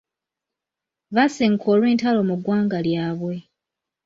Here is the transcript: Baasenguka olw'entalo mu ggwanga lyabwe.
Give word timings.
Baasenguka 1.15 1.67
olw'entalo 1.73 2.19
mu 2.29 2.35
ggwanga 2.39 2.77
lyabwe. 2.85 3.35